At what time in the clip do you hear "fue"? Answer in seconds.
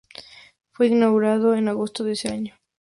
0.71-0.87